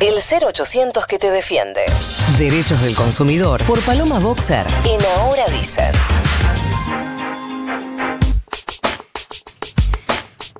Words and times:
El 0.00 0.14
0800 0.14 1.06
que 1.06 1.18
te 1.18 1.30
defiende. 1.30 1.80
Derechos 2.38 2.80
del 2.82 2.94
consumidor 2.94 3.62
por 3.64 3.80
Paloma 3.80 4.18
Boxer. 4.20 4.64
En 4.84 5.00
Ahora 5.18 5.44
Dicen. 5.48 5.92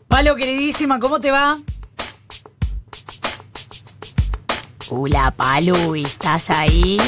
Palo, 0.09 0.34
queridísima, 0.34 0.98
¿cómo 0.98 1.20
te 1.20 1.30
va? 1.30 1.59
Hola, 4.90 5.30
Palu, 5.36 5.95
¿estás 5.96 6.50
ahí? 6.50 6.98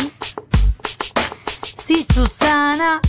Sí, 1.84 2.06
Susana. 2.14 3.00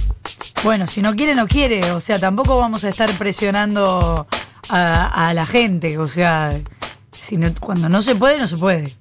Bueno, 0.64 0.88
si 0.88 1.02
no 1.02 1.14
quiere, 1.16 1.36
no 1.36 1.48
quiere. 1.48 1.92
O 1.92 2.00
sea, 2.00 2.18
tampoco 2.20 2.58
vamos 2.58 2.84
a 2.86 2.90
estar 2.90 3.12
presionando 3.12 4.26
a, 4.70 5.28
a 5.30 5.34
la 5.36 5.46
gente. 5.46 6.00
O 6.00 6.08
sea, 6.08 6.58
si 7.12 7.38
no- 7.38 7.54
cuando 7.60 7.90
no 7.90 8.02
se 8.02 8.16
puede, 8.16 8.40
no 8.40 8.48
se 8.48 8.58
puede. 8.58 8.96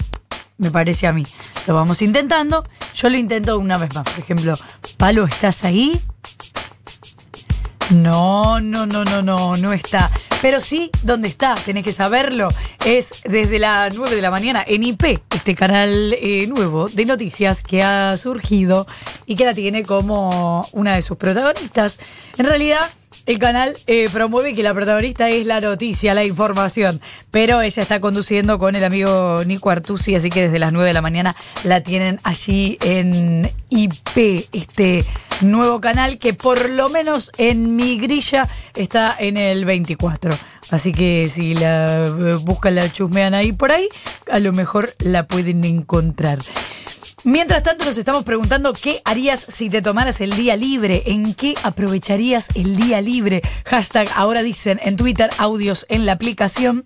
Me 0.61 0.71
parece 0.71 1.07
a 1.07 1.13
mí. 1.13 1.25
Lo 1.67 1.75
vamos 1.75 2.03
intentando. 2.03 2.69
Yo 2.95 3.09
lo 3.09 3.17
intento 3.17 3.59
una 3.59 3.79
vez 3.79 3.95
más. 3.95 4.05
Por 4.05 4.19
ejemplo, 4.23 4.59
Palo, 4.99 5.25
¿estás 5.25 5.65
ahí? 5.65 5.99
No, 7.95 8.61
no, 8.61 8.85
no, 8.85 9.03
no, 9.05 9.23
no, 9.23 9.57
no 9.57 9.73
está. 9.73 10.11
Pero 10.43 10.61
sí, 10.61 10.91
¿dónde 11.03 11.29
está? 11.29 11.55
Tenés 11.55 11.83
que 11.83 11.95
saberlo. 11.95 12.49
Es 12.85 13.23
desde 13.25 13.59
las 13.59 13.97
9 13.97 14.15
de 14.15 14.21
la 14.21 14.31
mañana 14.31 14.63
en 14.67 14.83
IP, 14.83 15.23
este 15.35 15.55
canal 15.55 16.15
eh, 16.21 16.47
nuevo 16.47 16.91
de 16.91 17.07
noticias 17.07 17.63
que 17.63 17.83
ha 17.83 18.19
surgido 18.19 18.87
y 19.25 19.37
que 19.37 19.47
la 19.47 19.55
tiene 19.55 19.83
como 19.83 20.69
una 20.73 20.95
de 20.95 21.01
sus 21.01 21.17
protagonistas. 21.17 21.99
En 22.37 22.45
realidad, 22.45 22.87
el 23.27 23.39
canal 23.39 23.75
eh, 23.87 24.09
promueve 24.13 24.55
que 24.55 24.63
la 24.63 24.75
protagonista 24.75 25.29
es 25.29 25.47
la 25.47 25.61
noticia, 25.61 26.15
la 26.15 26.25
información, 26.25 27.01
pero 27.31 27.63
ella 27.63 27.83
está 27.83 28.01
conduciendo 28.01 28.59
con 28.59 28.77
el 28.77 28.85
amigo 28.85 29.43
Nico 29.45 29.71
Artusi, 29.71 30.15
así 30.15 30.31
que 30.31 30.43
desde 30.43 30.59
las 30.59 30.73
9 30.73 30.89
de 30.89 30.95
la 30.95 31.03
mañana 31.03 31.37
la 31.65 31.83
tienen 31.83 32.19
allí 32.25 32.79
en 32.83 33.51
IP, 33.69 34.49
este 34.53 35.05
nuevo 35.43 35.81
canal 35.81 36.19
que 36.19 36.35
por 36.35 36.71
lo 36.71 36.89
menos 36.89 37.31
en 37.39 37.77
mi 37.77 37.99
grilla 37.99 38.49
está 38.75 39.15
en 39.19 39.37
el 39.37 39.65
24. 39.65 40.31
Así 40.71 40.93
que 40.93 41.29
si 41.33 41.55
la 41.55 42.07
eh, 42.07 42.39
buscan, 42.43 42.75
la 42.75 42.91
chusmean 42.91 43.35
ahí 43.35 43.53
por 43.53 43.73
ahí, 43.73 43.89
a 44.31 44.39
lo 44.39 44.53
mejor 44.53 44.95
la 44.99 45.27
pueden 45.27 45.65
encontrar. 45.65 46.39
Mientras 47.25 47.63
tanto 47.63 47.85
nos 47.85 47.99
estamos 47.99 48.25
preguntando 48.25 48.73
qué 48.73 49.03
harías 49.05 49.45
si 49.47 49.69
te 49.69 49.83
tomaras 49.83 50.23
el 50.23 50.31
día 50.31 50.57
libre, 50.57 51.03
en 51.07 51.35
qué 51.35 51.55
aprovecharías 51.63 52.49
el 52.55 52.77
día 52.77 53.03
libre. 53.03 53.43
Hashtag 53.67 54.09
ahora 54.17 54.43
dicen 54.43 54.81
en 54.83 54.97
Twitter, 54.97 55.29
audios 55.39 55.85
en 55.91 56.07
la 56.07 56.13
aplicación. 56.13 56.83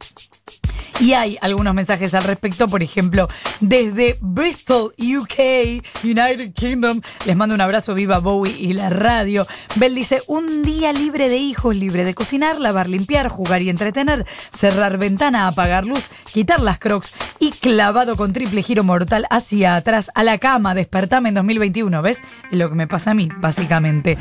Y 1.00 1.12
hay 1.12 1.37
algunos 1.41 1.75
mensajes 1.75 2.14
al 2.14 2.23
respecto, 2.23 2.69
por 2.69 2.83
ejemplo, 2.83 3.28
desde 3.61 4.17
Bristol, 4.20 4.95
UK, 4.98 5.83
United 6.05 6.53
Kingdom. 6.55 7.00
Les 7.27 7.37
mando 7.37 7.55
un 7.55 7.61
abrazo, 7.61 7.95
viva 7.95 8.19
Bowie 8.19 8.56
y 8.59 8.73
la 8.73 8.91
radio. 8.91 9.47
Bell 9.77 9.95
dice, 9.95 10.22
un 10.28 10.62
día 10.62 10.92
libre 10.92 11.28
de 11.28 11.37
hijos, 11.37 11.75
libre 11.75 12.05
de 12.05 12.15
cocinar, 12.15 12.61
lavar, 12.61 12.89
limpiar, 12.89 13.28
jugar 13.28 13.62
y 13.62 13.70
entretener, 13.70 14.25
cerrar 14.50 14.98
ventana, 14.98 15.48
apagar 15.48 15.84
luz, 15.84 16.09
quitar 16.33 16.61
las 16.61 16.78
crocs 16.78 17.12
y 17.41 17.50
clavado 17.50 18.17
con 18.17 18.33
triple 18.33 18.62
giro 18.62 18.84
mortal 18.84 19.27
hacia 19.31 19.77
atrás 19.77 20.11
a 20.15 20.22
la 20.22 20.39
cama, 20.39 20.75
despertame 20.75 21.31
en 21.31 21.34
2021, 21.34 22.03
¿ves? 22.03 22.22
Es 22.50 22.59
lo 22.59 22.69
que 22.69 22.77
me 22.77 22.87
pasa 22.87 23.11
a 23.11 23.15
mí, 23.15 23.28
básicamente. 23.39 24.17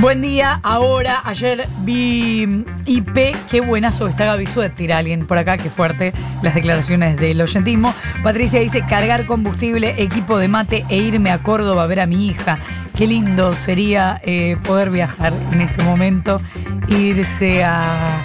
Buen 0.00 0.22
día, 0.22 0.60
ahora, 0.62 1.22
ayer 1.24 1.66
vi 1.80 2.64
IP, 2.86 3.34
qué 3.50 3.60
buenazo 3.60 4.06
está 4.06 4.26
Gaby 4.26 4.46
Suet, 4.46 4.76
tira 4.76 4.98
alguien 4.98 5.26
por 5.26 5.38
acá, 5.38 5.58
qué 5.58 5.70
fuerte 5.70 6.12
las 6.40 6.54
declaraciones 6.54 7.16
del 7.16 7.40
oyentismo. 7.40 7.92
Patricia 8.22 8.60
dice, 8.60 8.86
cargar 8.88 9.26
combustible, 9.26 10.00
equipo 10.00 10.38
de 10.38 10.46
mate 10.46 10.84
e 10.88 10.98
irme 10.98 11.32
a 11.32 11.42
Córdoba 11.42 11.82
a 11.82 11.86
ver 11.88 11.98
a 11.98 12.06
mi 12.06 12.28
hija. 12.28 12.60
Qué 12.96 13.08
lindo 13.08 13.56
sería 13.56 14.20
eh, 14.24 14.56
poder 14.62 14.90
viajar 14.90 15.32
en 15.50 15.62
este 15.62 15.82
momento, 15.82 16.40
irse 16.86 17.64
a... 17.64 18.22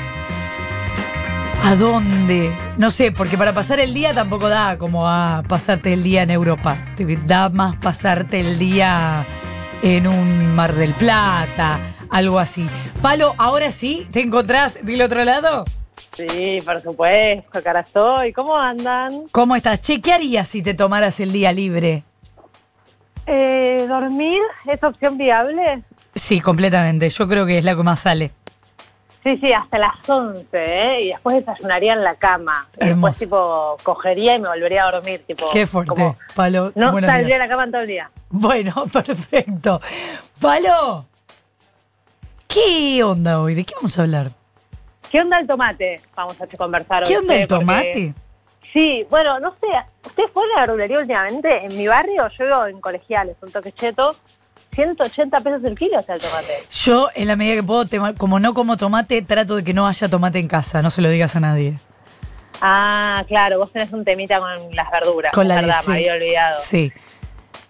¿A 1.65 1.75
dónde? 1.75 2.51
No 2.77 2.91
sé, 2.91 3.11
porque 3.11 3.35
para 3.35 3.55
pasar 3.55 3.79
el 3.79 3.95
día 3.95 4.13
tampoco 4.13 4.47
da 4.47 4.77
como 4.77 5.09
a 5.09 5.41
pasarte 5.47 5.93
el 5.93 6.03
día 6.03 6.21
en 6.21 6.29
Europa. 6.29 6.77
Da 7.25 7.49
más 7.49 7.77
pasarte 7.77 8.41
el 8.41 8.59
día 8.59 9.25
en 9.83 10.07
un 10.07 10.55
Mar 10.55 10.73
del 10.73 10.93
Plata, 10.93 11.77
algo 12.09 12.39
así. 12.39 12.65
Palo, 13.01 13.35
ahora 13.37 13.69
sí, 13.69 14.07
¿te 14.11 14.21
encontrás 14.21 14.79
del 14.81 15.01
otro 15.01 15.25
lado? 15.25 15.65
Sí, 16.13 16.59
por 16.65 16.81
supuesto, 16.81 17.61
cara 17.61 17.81
estoy. 17.81 18.31
¿Cómo 18.31 18.57
andan? 18.57 19.23
¿Cómo 19.31 19.57
estás? 19.57 19.81
Che, 19.81 19.99
¿qué 19.99 20.13
harías 20.13 20.47
si 20.47 20.61
te 20.61 20.73
tomaras 20.73 21.19
el 21.19 21.33
día 21.33 21.51
libre? 21.51 22.03
Eh, 23.25 23.85
¿Dormir 23.87 24.41
es 24.65 24.81
opción 24.83 25.17
viable? 25.17 25.83
Sí, 26.15 26.39
completamente. 26.39 27.09
Yo 27.09 27.27
creo 27.27 27.45
que 27.45 27.57
es 27.57 27.65
la 27.65 27.75
que 27.75 27.83
más 27.83 27.99
sale. 27.99 28.31
Sí, 29.23 29.37
sí, 29.37 29.53
hasta 29.53 29.77
las 29.79 30.09
11, 30.09 30.47
¿eh? 30.53 31.01
Y 31.03 31.07
después 31.09 31.37
desayunaría 31.37 31.93
en 31.93 32.03
la 32.03 32.15
cama. 32.15 32.67
Y 32.79 32.83
Hermoso. 32.89 33.07
después, 33.07 33.19
tipo, 33.19 33.77
cogería 33.83 34.35
y 34.35 34.39
me 34.39 34.49
volvería 34.49 34.85
a 34.85 34.91
dormir, 34.91 35.23
tipo... 35.25 35.49
Qué 35.53 35.65
fuerte, 35.65 35.89
como- 35.89 36.17
Palo. 36.35 36.73
no 36.75 36.91
saldría 36.99 37.35
de 37.35 37.39
la 37.39 37.47
cama 37.47 37.63
en 37.63 37.71
todo 37.71 37.81
el 37.81 37.87
día. 37.87 38.11
Bueno, 38.29 38.73
perfecto. 38.91 39.79
Palo, 40.41 41.05
¿qué 42.47 43.03
onda 43.03 43.39
hoy? 43.41 43.53
¿De 43.55 43.63
qué 43.63 43.73
vamos 43.75 43.97
a 43.97 44.01
hablar? 44.01 44.31
¿Qué 45.11 45.21
onda 45.21 45.39
el 45.39 45.47
tomate? 45.47 46.01
Vamos 46.15 46.39
a 46.41 46.47
conversar 46.57 47.03
hoy. 47.03 47.07
¿Qué 47.09 47.17
onda 47.17 47.33
che, 47.33 47.41
el 47.43 47.47
tomate? 47.47 48.13
Sí, 48.73 49.05
bueno, 49.09 49.39
no 49.39 49.51
sé, 49.61 49.67
¿ustedes 50.05 50.31
fueron 50.31 50.51
a 50.53 50.55
la 50.55 50.61
verdulería 50.61 50.97
últimamente? 50.99 51.63
En 51.65 51.77
mi 51.77 51.87
barrio, 51.87 52.27
yo 52.29 52.45
vivo 52.45 52.65
en 52.65 52.81
colegiales, 52.81 53.37
un 53.41 53.51
toque 53.51 53.71
cheto, 53.71 54.15
180 54.73 55.41
pesos 55.41 55.63
el 55.63 55.77
kilo 55.77 55.99
está 55.99 56.13
el 56.13 56.21
tomate. 56.21 56.53
Yo, 56.71 57.09
en 57.15 57.27
la 57.27 57.35
medida 57.35 57.55
que 57.55 57.63
puedo, 57.63 57.85
como 58.17 58.39
no 58.39 58.53
como 58.53 58.77
tomate, 58.77 59.21
trato 59.21 59.55
de 59.55 59.63
que 59.63 59.73
no 59.73 59.87
haya 59.87 60.09
tomate 60.09 60.39
en 60.39 60.47
casa. 60.47 60.81
No 60.81 60.89
se 60.89 61.01
lo 61.01 61.09
digas 61.09 61.35
a 61.35 61.39
nadie. 61.39 61.79
Ah, 62.61 63.23
claro, 63.27 63.59
vos 63.59 63.71
tenés 63.71 63.91
un 63.91 64.05
temita 64.05 64.39
con 64.39 64.75
las 64.75 64.91
verduras. 64.91 65.33
Con 65.33 65.47
la 65.47 65.55
verdad, 65.55 65.81
sí. 65.81 65.91
me 65.91 65.97
había 65.97 66.13
olvidado. 66.13 66.61
Sí. 66.63 66.91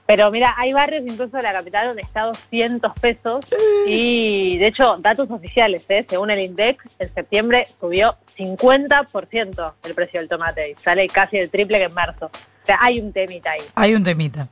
Pero 0.05 0.29
mira, 0.31 0.53
hay 0.57 0.73
barrios 0.73 1.03
incluso 1.07 1.37
de 1.37 1.43
la 1.43 1.53
capital 1.53 1.87
donde 1.87 2.01
está 2.01 2.23
200 2.23 2.93
pesos 2.99 3.45
y 3.87 4.57
de 4.57 4.67
hecho, 4.67 4.97
datos 4.97 5.31
oficiales, 5.31 5.85
¿eh? 5.87 6.05
según 6.07 6.29
el 6.29 6.41
INDEC, 6.41 6.77
en 6.99 7.13
septiembre 7.13 7.67
subió 7.79 8.17
50% 8.37 9.73
el 9.85 9.93
precio 9.93 10.19
del 10.19 10.27
tomate 10.27 10.71
y 10.71 10.75
sale 10.75 11.07
casi 11.07 11.37
el 11.37 11.49
triple 11.49 11.77
que 11.77 11.85
en 11.85 11.93
marzo. 11.93 12.25
O 12.25 12.65
sea, 12.65 12.77
hay 12.81 12.99
un 12.99 13.13
temita 13.13 13.51
ahí. 13.51 13.61
Hay 13.75 13.95
un 13.95 14.03
temita. 14.03 14.47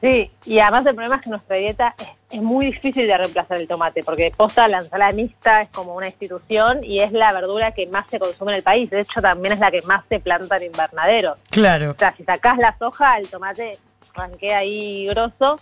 Sí, 0.00 0.30
y 0.44 0.58
además 0.60 0.86
el 0.86 0.94
problema 0.94 1.16
es 1.16 1.22
que 1.22 1.30
nuestra 1.30 1.56
dieta 1.56 1.94
es, 1.98 2.08
es 2.30 2.42
muy 2.42 2.66
difícil 2.66 3.06
de 3.06 3.16
reemplazar 3.16 3.56
el 3.56 3.66
tomate, 3.66 4.04
porque 4.04 4.32
posta 4.36 4.68
la 4.68 4.78
ensalada 4.78 5.12
mixta 5.12 5.62
es 5.62 5.70
como 5.70 5.94
una 5.94 6.06
institución 6.06 6.84
y 6.84 7.00
es 7.00 7.12
la 7.12 7.32
verdura 7.32 7.72
que 7.72 7.86
más 7.86 8.06
se 8.10 8.18
consume 8.18 8.52
en 8.52 8.58
el 8.58 8.62
país. 8.62 8.90
De 8.90 9.00
hecho, 9.00 9.20
también 9.20 9.54
es 9.54 9.58
la 9.58 9.70
que 9.70 9.82
más 9.82 10.04
se 10.08 10.20
planta 10.20 10.56
en 10.56 10.64
invernaderos. 10.64 11.38
Claro. 11.50 11.92
O 11.92 11.98
sea, 11.98 12.14
si 12.16 12.24
sacás 12.24 12.58
la 12.58 12.76
soja, 12.78 13.18
el 13.18 13.28
tomate 13.28 13.78
ranquea 14.14 14.58
ahí 14.58 15.06
grosso. 15.06 15.58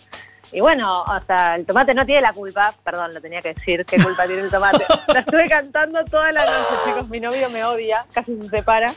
Y 0.51 0.61
bueno, 0.61 1.03
o 1.03 1.21
sea, 1.25 1.55
el 1.55 1.65
tomate 1.65 1.93
no 1.93 2.05
tiene 2.05 2.21
la 2.21 2.31
culpa, 2.31 2.73
perdón, 2.83 3.13
lo 3.13 3.21
tenía 3.21 3.41
que 3.41 3.53
decir, 3.53 3.85
qué 3.85 4.01
culpa 4.01 4.25
tiene 4.25 4.43
el 4.43 4.49
tomate. 4.49 4.85
La 5.07 5.19
estuve 5.19 5.49
cantando 5.49 6.03
toda 6.05 6.31
la 6.31 6.45
noche, 6.45 6.75
chicos, 6.85 7.09
mi 7.09 7.19
novio 7.19 7.49
me 7.49 7.65
odia, 7.65 8.05
casi 8.13 8.37
se 8.37 8.49
separa. 8.49 8.87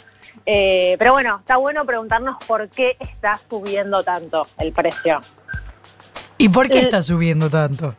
Eh, 0.47 0.97
pero 0.99 1.13
bueno, 1.13 1.39
está 1.41 1.57
bueno 1.57 1.85
preguntarnos 1.85 2.37
por 2.47 2.69
qué 2.69 2.97
está 3.01 3.39
subiendo 3.49 4.03
tanto 4.03 4.47
el 4.59 4.73
precio. 4.73 5.21
¿Y 6.39 6.49
por 6.49 6.69
qué 6.69 6.79
El- 6.79 6.85
está 6.87 7.03
subiendo 7.03 7.51
tanto? 7.51 7.95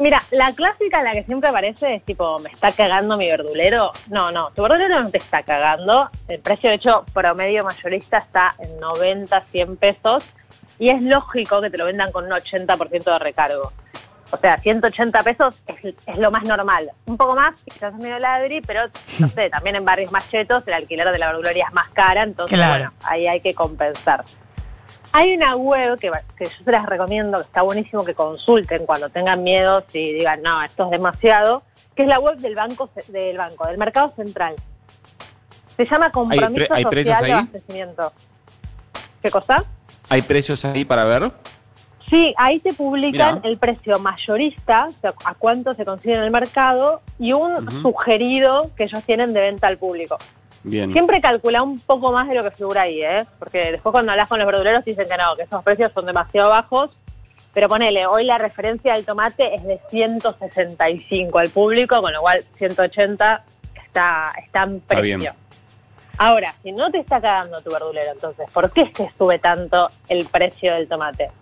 Mira, 0.00 0.20
la 0.32 0.50
clásica 0.50 0.98
en 0.98 1.04
la 1.04 1.12
que 1.12 1.22
siempre 1.22 1.48
aparece 1.48 1.94
es 1.94 2.04
tipo, 2.04 2.40
¿me 2.40 2.50
está 2.50 2.72
cagando 2.72 3.16
mi 3.16 3.28
verdulero? 3.28 3.92
No, 4.10 4.32
no, 4.32 4.50
tu 4.50 4.62
verdulero 4.62 5.00
no 5.00 5.08
te 5.10 5.18
está 5.18 5.44
cagando. 5.44 6.10
El 6.26 6.40
precio, 6.40 6.68
de 6.68 6.76
hecho, 6.76 7.04
promedio 7.14 7.62
mayorista 7.62 8.18
está 8.18 8.56
en 8.58 8.80
90, 8.80 9.40
100 9.52 9.76
pesos. 9.76 10.32
Y 10.80 10.88
es 10.88 11.00
lógico 11.00 11.60
que 11.60 11.70
te 11.70 11.78
lo 11.78 11.84
vendan 11.84 12.10
con 12.10 12.24
un 12.24 12.32
80% 12.32 13.04
de 13.12 13.18
recargo. 13.20 13.72
O 14.34 14.38
sea, 14.40 14.58
180 14.58 15.22
pesos 15.22 15.60
es, 15.66 15.94
es 16.06 16.18
lo 16.18 16.30
más 16.30 16.42
normal. 16.44 16.90
Un 17.06 17.16
poco 17.16 17.34
más, 17.34 17.54
quizás 17.64 17.94
es 17.94 18.00
medio 18.00 18.18
ladri, 18.18 18.60
pero 18.60 18.82
no 19.18 19.28
sé, 19.28 19.48
también 19.50 19.76
en 19.76 19.84
barrios 19.84 20.10
más 20.12 20.28
chetos 20.30 20.62
el 20.66 20.74
alquiler 20.74 21.10
de 21.12 21.18
la 21.18 21.26
verdulería 21.28 21.66
es 21.68 21.72
más 21.72 21.88
cara, 21.90 22.22
entonces 22.22 22.56
Claro. 22.58 22.72
bueno, 22.74 22.92
ahí 23.04 23.26
hay 23.26 23.40
que 23.40 23.54
compensar. 23.54 24.24
Hay 25.12 25.36
una 25.36 25.54
web 25.54 25.98
que, 25.98 26.10
que 26.36 26.44
yo 26.46 26.64
se 26.64 26.70
las 26.72 26.86
recomiendo, 26.86 27.38
que 27.38 27.44
está 27.44 27.62
buenísimo 27.62 28.04
que 28.04 28.14
consulten 28.14 28.84
cuando 28.84 29.08
tengan 29.10 29.44
miedo, 29.44 29.84
si 29.88 30.12
digan, 30.12 30.42
no, 30.42 30.60
esto 30.64 30.84
es 30.86 30.90
demasiado, 30.90 31.62
que 31.94 32.02
es 32.02 32.08
la 32.08 32.18
web 32.18 32.36
del 32.38 32.56
Banco 32.56 32.90
del 33.08 33.38
banco 33.38 33.66
del 33.68 33.78
Mercado 33.78 34.12
Central. 34.16 34.56
Se 35.76 35.84
llama 35.86 36.10
Compromiso 36.10 36.66
pre- 36.66 36.68
hay 36.70 36.84
precios 36.84 37.16
Social 37.16 37.26
de? 37.30 37.32
Abastecimiento. 37.38 38.12
¿Qué 39.22 39.30
cosa? 39.30 39.64
¿Hay 40.08 40.22
precios 40.22 40.64
ahí 40.64 40.84
para 40.84 41.04
ver? 41.04 41.30
Sí, 42.14 42.32
ahí 42.36 42.60
te 42.60 42.72
publican 42.72 43.34
Mirá. 43.38 43.48
el 43.48 43.58
precio 43.58 43.98
mayorista, 43.98 44.86
o 44.86 45.00
sea, 45.00 45.14
a 45.24 45.34
cuánto 45.34 45.74
se 45.74 45.84
consigue 45.84 46.14
en 46.14 46.22
el 46.22 46.30
mercado, 46.30 47.02
y 47.18 47.32
un 47.32 47.68
sugerido 47.82 48.70
que 48.76 48.84
ellos 48.84 49.02
tienen 49.02 49.32
de 49.32 49.40
venta 49.40 49.66
al 49.66 49.78
público. 49.78 50.16
Bien. 50.62 50.92
Siempre 50.92 51.20
calcula 51.20 51.64
un 51.64 51.80
poco 51.80 52.12
más 52.12 52.28
de 52.28 52.36
lo 52.36 52.44
que 52.44 52.52
figura 52.52 52.82
ahí, 52.82 53.02
¿eh? 53.02 53.26
Porque 53.40 53.72
después 53.72 53.92
cuando 53.92 54.12
hablas 54.12 54.28
con 54.28 54.38
los 54.38 54.46
verduleros 54.46 54.84
dicen 54.84 55.08
que 55.08 55.16
no, 55.16 55.34
que 55.34 55.42
esos 55.42 55.64
precios 55.64 55.90
son 55.92 56.06
demasiado 56.06 56.50
bajos. 56.50 56.90
Pero 57.52 57.68
ponele, 57.68 58.06
hoy 58.06 58.22
la 58.24 58.38
referencia 58.38 58.94
del 58.94 59.04
tomate 59.04 59.52
es 59.52 59.64
de 59.64 59.80
165 59.90 61.36
al 61.36 61.50
público, 61.50 62.00
con 62.00 62.12
lo 62.12 62.20
cual 62.20 62.44
180 62.58 63.44
está, 63.86 64.32
está 64.40 64.62
en 64.62 64.76
Está 64.76 64.94
precio. 64.98 65.18
bien. 65.18 65.32
Ahora, 66.16 66.54
si 66.62 66.70
no 66.70 66.92
te 66.92 66.98
está 66.98 67.20
cagando 67.20 67.60
tu 67.60 67.72
verdulero, 67.72 68.12
entonces, 68.12 68.46
¿por 68.52 68.70
qué 68.70 68.82
es 68.82 68.92
que 68.92 69.10
sube 69.18 69.40
tanto 69.40 69.88
el 70.08 70.24
precio 70.26 70.74
del 70.74 70.86
tomate? 70.86 71.32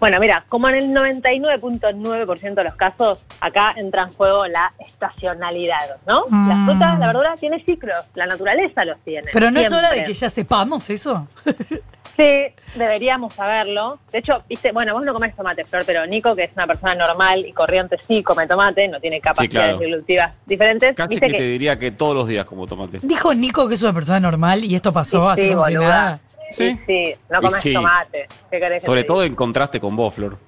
Bueno, 0.00 0.18
mira, 0.20 0.44
como 0.48 0.68
en 0.68 0.74
el 0.74 0.90
99.9% 0.92 2.54
de 2.54 2.64
los 2.64 2.74
casos, 2.74 3.20
acá 3.40 3.72
entra 3.76 4.02
en 4.02 4.10
juego 4.12 4.46
la 4.46 4.72
estacionalidad, 4.78 5.96
¿no? 6.06 6.24
La 6.30 6.54
Mm. 6.56 6.64
fruta, 6.66 6.98
la 6.98 7.06
verdura 7.06 7.34
tiene 7.38 7.62
ciclos, 7.64 8.04
la 8.14 8.26
naturaleza 8.26 8.84
los 8.84 8.98
tiene. 9.00 9.30
Pero 9.32 9.50
no 9.50 9.60
es 9.60 9.72
hora 9.72 9.90
de 9.92 10.04
que 10.04 10.14
ya 10.14 10.28
sepamos 10.28 10.90
eso. 10.90 11.26
Sí, 12.16 12.44
deberíamos 12.76 13.34
saberlo. 13.34 13.98
De 14.12 14.18
hecho, 14.18 14.44
viste, 14.48 14.70
bueno, 14.70 14.94
vos 14.94 15.04
no 15.04 15.12
comés 15.12 15.34
tomate, 15.34 15.64
Flor, 15.64 15.82
pero 15.84 16.06
Nico, 16.06 16.36
que 16.36 16.44
es 16.44 16.50
una 16.54 16.64
persona 16.64 16.94
normal 16.94 17.44
y 17.44 17.52
corriente, 17.52 17.96
sí 17.98 18.22
come 18.22 18.46
tomate, 18.46 18.86
no 18.86 19.00
tiene 19.00 19.20
capacidades 19.20 19.70
claro. 19.78 19.82
evolutivas 19.82 20.32
diferentes. 20.46 20.94
Casi 20.94 21.08
Viste 21.08 21.26
que, 21.26 21.32
te 21.38 21.42
diría 21.42 21.76
que 21.76 21.90
todos 21.90 22.14
los 22.14 22.28
días 22.28 22.44
como 22.44 22.68
tomate. 22.68 23.00
Dijo 23.02 23.34
Nico 23.34 23.66
que 23.66 23.74
es 23.74 23.82
una 23.82 23.92
persona 23.92 24.20
normal 24.20 24.62
y 24.62 24.76
esto 24.76 24.92
pasó 24.92 25.24
Sí, 25.26 25.32
así 25.32 25.42
sí, 25.42 25.48
como 25.54 25.66
si 25.66 25.74
nada. 25.74 26.20
Sí, 26.50 26.78
sí, 26.86 27.14
no 27.30 27.40
comes 27.40 27.62
sí. 27.62 27.72
tomate. 27.72 28.26
¿Qué 28.50 28.58
querés 28.60 28.80
que 28.82 28.86
Sobre 28.86 29.02
te 29.02 29.08
todo 29.08 29.20
diga? 29.20 29.30
en 29.30 29.36
contraste 29.36 29.80
con 29.80 29.96
vos, 29.96 30.14
Flor. 30.14 30.38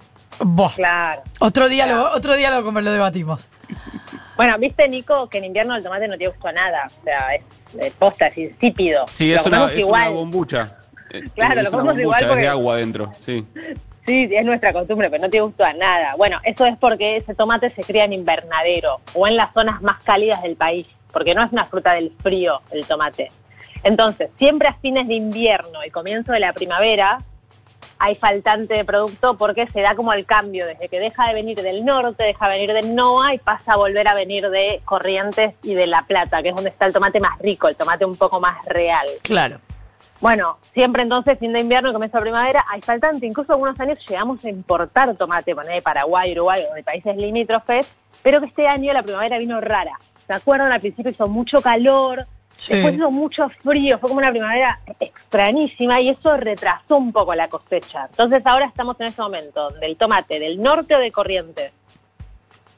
Buah. 0.41 0.75
Claro. 0.75 1.23
Otro 1.41 1.69
día 1.69 1.85
Claro. 1.85 2.01
lo, 2.05 2.13
otro 2.13 2.37
día 2.37 2.51
lo, 2.51 2.63
como 2.63 2.81
lo 2.81 2.91
debatimos. 2.93 3.49
Bueno, 4.37 4.59
viste, 4.59 4.87
Nico, 4.89 5.29
que 5.31 5.39
en 5.39 5.45
invierno 5.47 5.75
el 5.77 5.83
tomate 5.83 6.07
no 6.09 6.19
tiene 6.19 6.33
gusto 6.33 6.49
a 6.49 6.53
nada. 6.53 6.87
O 7.01 7.05
sea, 7.05 7.35
es, 7.35 7.43
es 7.81 7.93
posta, 7.95 8.27
es 8.27 8.37
insípido. 8.37 9.07
Sí, 9.09 9.33
Lo 9.33 9.41
es 9.41 9.47
una, 9.47 9.73
es 9.73 9.79
igual. 9.79 10.03
una 10.03 10.11
bombucha. 10.11 10.77
Eh, 11.11 11.23
Claro, 11.35 11.55
es 11.61 11.65
lo 11.65 11.71
comemos 11.71 11.99
igual 11.99 12.05
bombucha, 12.21 12.29
porque- 12.29 12.41
es 12.43 12.47
de 12.47 12.49
agua 12.51 12.75
adentro, 12.75 13.13
sí. 13.21 13.47
Sí, 14.07 14.29
es 14.31 14.45
nuestra 14.45 14.73
costumbre, 14.73 15.11
pero 15.11 15.25
no 15.25 15.31
tiene 15.31 15.47
gusto 15.47 15.65
a 15.65 15.73
nada. 15.73 16.15
Bueno, 16.17 16.39
eso 16.45 16.65
es 16.65 16.77
porque 16.77 17.17
ese 17.17 17.35
tomate 17.35 17.71
se 17.71 17.83
cría 17.83 18.05
en 18.05 18.13
invernadero 18.13 19.01
o 19.15 19.27
en 19.27 19.35
las 19.35 19.53
zonas 19.53 19.83
más 19.83 20.01
cálidas 20.05 20.43
del 20.43 20.55
país, 20.55 20.87
porque 21.13 21.35
no 21.35 21.43
es 21.43 21.51
una 21.51 21.65
fruta 21.65 21.95
del 21.95 22.13
frío 22.23 22.63
el 22.71 22.87
tomate. 22.87 23.33
Entonces, 23.87 24.31
siempre 24.37 24.67
a 24.67 24.75
fines 24.75 25.07
de 25.07 25.15
invierno 25.15 25.85
y 25.87 25.91
comienzo 25.91 26.33
de 26.33 26.41
la 26.41 26.53
primavera 26.53 27.21
hay 28.01 28.17
faltante 28.17 28.75
de 28.75 28.85
producto 28.85 29.37
porque 29.37 29.69
se 29.69 29.81
da 29.81 29.95
como 29.95 30.13
el 30.13 30.27
cambio, 30.27 30.67
desde 30.67 30.89
que 30.89 30.99
deja 30.99 31.29
de 31.29 31.35
venir 31.35 31.63
del 31.63 31.85
norte, 31.85 32.25
deja 32.25 32.49
de 32.49 32.59
venir 32.59 32.73
del 32.73 32.97
NOA 32.97 33.35
y 33.35 33.39
pasa 33.39 33.75
a 33.75 33.77
volver 33.77 34.09
a 34.09 34.15
venir 34.15 34.51
de 34.51 34.83
Corrientes 34.85 35.55
y 35.63 35.75
de 35.75 35.87
La 35.87 36.03
Plata, 36.03 36.43
que 36.43 36.49
es 36.49 36.57
donde 36.57 36.71
está 36.71 36.87
el 36.87 36.93
tomate 36.93 37.21
más 37.21 37.39
rico, 37.39 37.69
el 37.69 37.77
tomate 37.77 38.05
un 38.05 38.17
poco 38.17 38.41
más 38.41 38.57
real. 38.65 39.07
Claro. 39.23 39.61
Bueno, 40.21 40.59
siempre 40.75 41.05
entonces, 41.05 41.39
fin 41.39 41.53
de 41.53 41.61
invierno 41.61 41.91
y 41.91 41.93
comienzo 41.93 42.17
de 42.17 42.23
primavera, 42.23 42.65
hay 42.69 42.83
faltante. 42.83 43.25
Incluso 43.25 43.53
algunos 43.53 43.79
años 43.79 44.01
llegamos 44.09 44.45
a 44.45 44.49
importar 44.49 45.15
tomate, 45.15 45.55
poner 45.55 45.75
de 45.75 45.83
Paraguay, 45.83 46.33
Uruguay 46.33 46.61
o 46.69 46.75
de 46.75 46.83
países 46.83 47.17
limítrofes, 47.17 47.95
pero 48.25 48.41
que 48.41 48.47
este 48.47 48.67
año 48.67 48.93
la 48.93 49.05
primavera 49.05 49.39
vino 49.39 49.61
rara. 49.61 49.97
¿Se 50.27 50.35
acuerdan? 50.35 50.73
Al 50.73 50.81
principio 50.81 51.13
hizo 51.13 51.29
mucho 51.29 51.63
calor, 51.63 52.27
Sí. 52.67 52.75
después 52.75 52.95
hizo 52.95 53.11
mucho 53.11 53.49
frío, 53.63 53.99
fue 53.99 54.09
como 54.09 54.19
una 54.19 54.31
primavera 54.31 54.81
extrañísima 54.99 56.01
y 56.01 56.09
eso 56.09 56.37
retrasó 56.37 56.97
un 56.97 57.13
poco 57.13 57.35
la 57.35 57.49
cosecha. 57.49 58.07
Entonces 58.11 58.45
ahora 58.45 58.67
estamos 58.67 58.99
en 59.01 59.07
ese 59.07 59.23
momento 59.23 59.71
donde 59.71 59.87
el 59.87 59.97
tomate 59.97 60.41
del 60.41 60.61
norte 60.61 60.97
o 60.97 60.99
de 60.99 61.13
Corrientes 61.13 61.73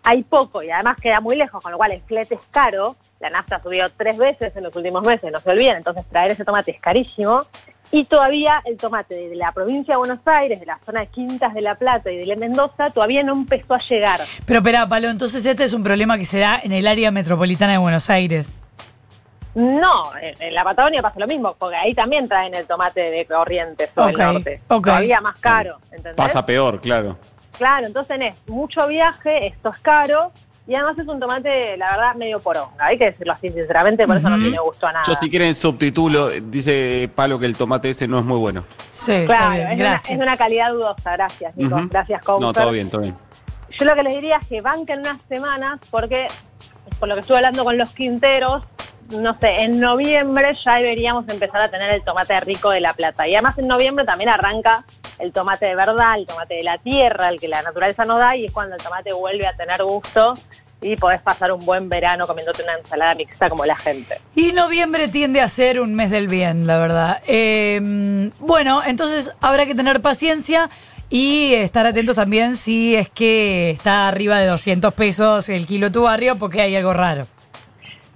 hay 0.09 0.23
poco 0.23 0.63
y 0.63 0.71
además 0.71 0.97
queda 1.01 1.21
muy 1.21 1.37
lejos, 1.37 1.63
con 1.63 1.71
lo 1.71 1.79
cual 1.79 1.93
el 1.93 2.01
flete 2.01 2.35
es 2.35 2.41
caro. 2.51 2.97
La 3.21 3.31
nafta 3.31 3.63
subió 3.63 3.91
tres 3.91 4.17
veces 4.17 4.57
en 4.57 4.65
los 4.65 4.75
últimos 4.75 5.05
meses, 5.05 5.31
no 5.31 5.41
se 5.41 5.51
olviden, 5.51 5.77
entonces 5.77 6.05
traer 6.07 6.31
ese 6.31 6.45
tomate 6.45 6.71
es 6.71 6.81
carísimo. 6.81 7.43
Y 7.91 8.05
todavía 8.05 8.63
el 8.65 8.77
tomate 8.77 9.15
de 9.15 9.35
la 9.35 9.53
provincia 9.53 9.95
de 9.95 9.99
Buenos 9.99 10.21
Aires, 10.27 10.61
de 10.61 10.67
la 10.67 10.79
zona 10.85 11.01
de 11.01 11.07
Quintas 11.07 11.55
de 11.55 11.63
la 11.63 11.75
Plata 11.75 12.11
y 12.11 12.27
de 12.27 12.37
Mendoza, 12.37 12.91
todavía 12.91 13.23
no 13.23 13.33
empezó 13.33 13.75
a 13.75 13.79
llegar. 13.79 14.21
Pero 14.47 14.59
espera, 14.61 14.89
Palo, 14.89 15.09
entonces 15.09 15.45
este 15.45 15.65
es 15.65 15.73
un 15.73 15.83
problema 15.83 16.19
que 16.19 16.27
se 16.27 16.39
da 16.39 16.61
en 16.63 16.73
el 16.73 16.87
área 16.87 17.11
metropolitana 17.11 17.73
de 17.73 17.79
Buenos 17.79 18.11
Aires. 18.11 18.59
No, 19.55 20.05
en, 20.21 20.55
la 20.55 20.65
Patagonia 20.65 21.03
pasa 21.03 21.19
lo 21.19 21.27
mismo, 21.27 21.55
porque 21.59 21.77
ahí 21.77 21.95
también 21.95 22.29
traen 22.29 22.55
el 22.55 22.67
tomate 22.67 23.11
de 23.11 23.27
Corrientes 23.27 23.91
o 23.97 24.07
del 24.07 24.17
norte. 24.17 24.61
Todavía 24.69 25.21
más 25.21 25.39
caro, 25.41 25.79
¿entendés? 25.91 26.15
Pasa 26.15 26.45
peor, 26.45 26.81
claro. 26.81 27.17
Claro, 27.57 27.87
entonces 27.87 28.17
tenés 28.17 28.37
mucho 28.47 28.87
viaje, 28.87 29.49
esto 29.49 29.71
es 29.71 29.79
caro, 29.79 30.33
y 30.69 30.75
además 30.75 30.99
es 30.99 31.09
un 31.09 31.19
tomate, 31.19 31.77
la 31.79 31.91
verdad, 31.91 32.15
medio 32.15 32.41
poronga. 32.41 32.85
Hay 32.85 32.99
que 32.99 33.07
decirlo 33.07 33.33
así, 33.33 33.49
sinceramente, 33.49 34.07
por 34.07 34.19
eso 34.19 34.29
no 34.29 34.37
tiene 34.39 34.59
gusto 34.59 34.87
a 34.87 34.93
nada. 34.93 35.05
Yo 35.07 35.15
si 35.15 35.31
quieren 35.31 35.55
subtítulo, 35.55 36.29
dice 36.29 37.11
Palo 37.15 37.39
que 37.39 37.47
el 37.47 37.57
tomate 37.57 37.91
ese 37.91 38.07
no 38.07 38.19
es 38.19 38.25
muy 38.25 38.39
bueno. 38.39 38.65
Sí, 38.91 39.13
está 39.13 39.27
Claro, 39.35 39.51
bien, 39.53 39.63
es, 39.63 39.77
de 39.79 39.83
una, 39.83 39.91
gracias. 39.91 40.13
es 40.13 40.19
una 40.23 40.37
calidad 40.37 40.73
dudosa, 40.73 41.13
gracias, 41.13 41.57
Nico. 41.57 41.81
Gracias, 41.91 42.23
Couper. 42.23 42.47
No, 42.47 42.53
todo 42.53 42.71
bien, 42.71 42.91
todo 42.91 43.01
bien. 43.01 43.17
Yo 43.79 43.85
lo 43.87 43.95
que 43.95 44.03
les 44.03 44.15
diría 44.15 44.37
es 44.37 44.47
que 44.47 44.61
banquen 44.61 45.01
unas 45.01 45.19
semanas, 45.29 45.81
porque 45.91 46.27
por 47.01 47.09
lo 47.09 47.15
que 47.15 47.23
estuve 47.23 47.39
hablando 47.39 47.65
con 47.65 47.79
los 47.79 47.91
quinteros, 47.95 48.63
no 49.11 49.39
sé, 49.39 49.63
en 49.63 49.81
noviembre 49.81 50.53
ya 50.65 50.77
deberíamos 50.77 51.29
empezar 51.29 51.63
a 51.63 51.69
tener 51.69 51.91
el 51.93 52.03
tomate 52.03 52.39
rico 52.41 52.71
de 52.71 52.81
La 52.81 52.93
Plata. 52.93 53.27
Y 53.27 53.35
además 53.35 53.59
en 53.59 53.67
noviembre 53.67 54.05
también 54.05 54.31
arranca 54.31 54.85
el 55.19 55.33
tomate 55.33 55.67
de 55.67 55.75
verdad, 55.75 56.17
el 56.17 56.27
tomate 56.27 56.55
de 56.55 56.63
la 56.63 56.79
tierra, 56.79 57.29
el 57.29 57.41
que 57.41 57.49
la 57.49 57.63
naturaleza 57.63 58.05
nos 58.05 58.19
da, 58.19 58.37
y 58.37 58.45
es 58.45 58.53
cuando 58.53 58.77
el 58.77 58.83
tomate 58.83 59.13
vuelve 59.13 59.47
a 59.47 59.55
tener 59.55 59.83
gusto 59.83 60.35
y 60.81 60.97
podés 60.97 61.21
pasar 61.21 61.51
un 61.53 61.65
buen 61.65 61.89
verano 61.89 62.27
comiéndote 62.27 62.63
una 62.63 62.75
ensalada 62.75 63.15
mixta 63.15 63.49
como 63.49 63.65
la 63.65 63.75
gente. 63.75 64.21
Y 64.37 64.53
noviembre 64.53 65.09
tiende 65.09 65.41
a 65.41 65.49
ser 65.49 65.81
un 65.81 65.95
mes 65.95 66.11
del 66.11 66.29
bien, 66.29 66.67
la 66.67 66.79
verdad. 66.79 67.23
Eh, 67.27 68.31
bueno, 68.39 68.81
entonces 68.87 69.33
habrá 69.41 69.67
que 69.67 69.75
tener 69.75 70.01
paciencia 70.01 70.71
y 71.11 71.55
estar 71.55 71.87
atentos 71.87 72.15
también 72.15 72.57
si 72.57 72.95
es 72.95 73.09
que 73.09 73.71
está 73.71 74.07
arriba 74.09 74.39
de 74.39 74.47
200 74.47 74.93
pesos 74.95 75.49
el 75.49 75.67
kilo 75.67 75.91
tu 75.91 76.03
barrio 76.03 76.37
porque 76.37 76.61
hay 76.61 76.77
algo 76.77 76.93
raro. 76.93 77.27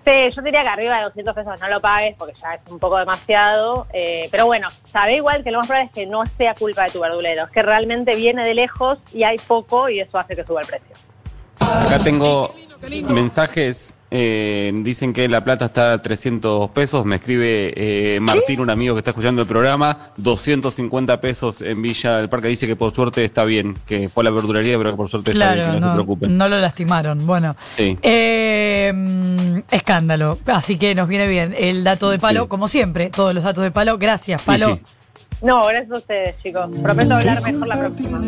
Sí, 0.05 0.11
yo 0.35 0.43
diría 0.43 0.63
que 0.63 0.69
arriba 0.69 0.97
de 0.99 1.05
200 1.05 1.35
pesos 1.35 1.61
no 1.61 1.69
lo 1.69 1.81
pagues 1.81 2.15
porque 2.19 2.35
ya 2.41 2.55
es 2.55 2.61
un 2.71 2.79
poco 2.79 2.99
demasiado. 2.99 3.87
eh, 3.93 4.29
pero 4.31 4.47
bueno, 4.47 4.67
sabe 4.91 5.17
igual 5.17 5.45
que 5.45 5.51
lo 5.53 5.59
más 5.59 5.69
probable 5.69 5.89
es 5.89 5.95
que 5.95 6.07
no 6.07 6.25
sea 6.27 6.55
culpa 6.55 6.85
de 6.85 6.91
tu 6.91 7.01
verdulero, 7.01 7.45
es 7.45 7.51
que 7.51 7.63
realmente 7.63 8.17
viene 8.17 8.45
de 8.45 8.55
lejos 8.55 8.99
y 9.13 9.23
hay 9.23 9.39
poco 9.39 9.89
y 9.89 10.01
eso 10.01 10.19
hace 10.19 10.35
que 10.35 10.45
suba 10.45 10.61
el 10.63 10.67
precio. 10.67 10.97
Acá 11.61 11.99
tengo 12.03 12.53
mensajes. 13.09 13.95
eh, 14.15 14.71
dicen 14.83 15.15
que 15.15 15.27
la 15.27 15.43
plata 15.43 15.65
está 15.67 15.93
a 15.95 16.03
300 16.03 16.69
pesos. 16.73 17.05
Me 17.07 17.17
escribe 17.17 17.73
eh, 17.75 18.21
Martín, 18.21 18.61
un 18.61 18.69
amigo 18.69 18.95
que 18.95 18.99
está 18.99 19.11
escuchando 19.13 19.41
el 19.43 19.49
programa. 19.49 20.11
250 20.19 21.19
pesos 21.21 21.63
en 21.63 21.81
Villa 21.81 22.19
del 22.19 22.29
Parque. 22.29 22.49
Dice 22.49 22.67
que 22.67 22.77
por 22.77 22.93
suerte 22.95 23.25
está 23.25 23.45
bien, 23.45 23.75
que 23.87 24.11
fue 24.11 24.23
a 24.23 24.25
la 24.25 24.31
verdulería, 24.31 24.77
pero 24.77 24.91
que 24.91 24.97
por 24.99 25.09
suerte 25.09 25.31
está 25.31 25.55
bien, 25.55 25.65
que 25.65 25.73
no, 25.73 25.75
se 25.75 25.81
no, 25.81 25.93
preocupen. 25.95 26.37
no 26.37 26.47
lo 26.49 26.59
lastimaron. 26.59 27.27
Bueno, 27.27 27.57
Sí. 27.77 27.97
Eh, 28.03 28.72
escándalo. 29.73 30.39
Así 30.47 30.79
que 30.79 30.95
nos 30.95 31.09
viene 31.09 31.27
bien 31.27 31.55
el 31.59 31.83
dato 31.85 32.11
de 32.11 32.19
palo, 32.19 32.43
Sí. 32.43 32.49
como 32.49 32.69
siempre, 32.69 33.11
todos 33.11 33.35
los 33.35 33.45
datos 33.45 33.65
de 33.65 33.71
palo. 33.71 33.99
Gracias, 33.99 34.43
palo. 34.43 34.77
sí. 34.77 34.83
No, 35.43 35.61
gracias 35.67 35.91
a 35.91 35.97
ustedes, 35.99 36.37
chicos. 36.43 36.71
Prometo 36.83 37.15
hablar 37.15 37.43
mejor 37.43 37.67
la 37.67 37.77
próxima. 37.79 38.21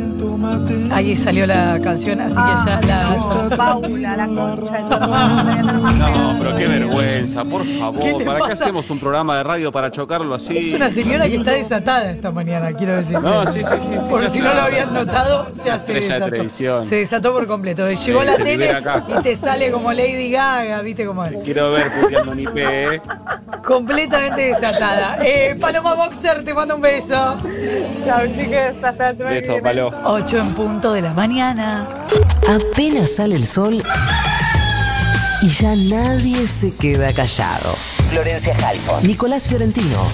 Ahí 0.93 1.15
salió 1.15 1.47
la 1.47 1.79
canción, 1.83 2.21
así 2.21 2.35
que 2.35 2.69
ya 2.71 2.81
la. 2.87 3.57
Paula, 3.57 4.17
la 4.17 4.27
concha 4.27 4.79
de. 4.79 5.63
No, 5.63 6.37
pero 6.41 6.57
qué 6.57 6.67
vergüenza, 6.67 7.45
por 7.45 7.63
¿Qué 7.63 7.79
favor. 7.79 8.05
le 8.19 8.25
¿Para 8.25 8.39
qué 8.41 8.49
pasa? 8.49 8.65
hacemos 8.65 8.91
un 8.91 8.99
programa 8.99 9.37
de 9.37 9.43
radio 9.45 9.71
para 9.71 9.91
chocarlo 9.93 10.35
así? 10.35 10.59
Es 10.59 10.75
una 10.75 10.91
señora 10.91 11.29
que 11.29 11.37
está 11.37 11.53
desatada 11.53 12.11
esta 12.11 12.33
mañana, 12.33 12.73
quiero 12.73 12.97
decir. 12.97 13.21
No, 13.21 13.47
sí, 13.47 13.61
sí, 13.63 13.75
sí. 13.81 13.89
sí, 13.93 14.11
Por 14.11 14.23
ya 14.23 14.29
si 14.29 14.39
no 14.41 14.53
lo 14.53 14.61
habían 14.63 14.93
notado, 14.93 15.47
se 15.55 15.71
hace 15.71 15.93
de 15.95 16.01
desató. 16.01 16.25
televisión. 16.31 16.85
Se 16.85 16.97
desató 16.97 17.33
por 17.33 17.47
completo. 17.47 17.89
Llegó 17.89 18.21
Sí, 18.23 18.27
la 18.27 18.37
tele 18.37 18.75
y 19.19 19.23
te 19.23 19.37
sale 19.37 19.71
como 19.71 19.93
Lady 19.93 20.31
Gaga, 20.31 20.83
¿viste 20.83 21.07
cómo 21.07 21.25
es? 21.25 21.43
Quiero 21.45 21.71
ver 21.73 21.93
puteando 22.01 22.33
en 22.33 22.41
IP, 22.41 22.57
¿eh? 22.57 23.01
Completamente 23.65 24.43
desatada. 24.49 25.19
Eh, 25.25 25.57
Paloma 25.59 25.95
Boxer, 25.95 26.45
te 26.45 26.53
mando 26.53 26.77
un 26.77 26.83
beso. 26.83 27.15
Chao, 28.05 28.27
chicos. 28.27 28.83
Hasta 28.83 29.13
Beso. 29.13 29.59
Palo. 29.63 29.91
8 30.05 30.39
en 30.39 30.55
punto 30.55 30.93
de 30.93 31.03
la 31.03 31.15
mañana. 31.15 31.87
Apenas 32.47 33.17
sale 33.17 33.37
el 33.37 33.47
sol 33.47 33.83
y 35.43 35.49
ya 35.49 35.75
nadie 35.77 36.47
se 36.47 36.75
queda 36.77 37.13
callado. 37.13 37.75
Florencia 38.11 38.55
Halfon, 38.67 39.07
Nicolás 39.07 39.49
Fiorentino. 39.49 40.07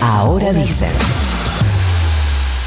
Ahora 0.00 0.52
dicen. 0.52 1.25